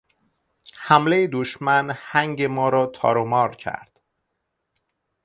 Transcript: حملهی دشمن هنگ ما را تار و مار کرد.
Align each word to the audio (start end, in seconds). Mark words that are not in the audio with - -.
حملهی 0.77 1.27
دشمن 1.27 1.93
هنگ 1.95 2.43
ما 2.43 2.69
را 2.69 2.85
تار 2.85 3.17
و 3.17 3.25
مار 3.25 3.55
کرد. 3.55 4.01